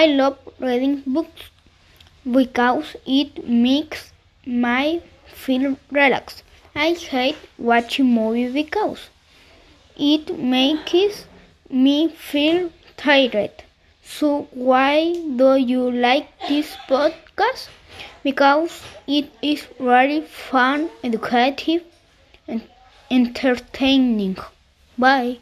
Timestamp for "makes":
3.46-4.12, 10.38-11.26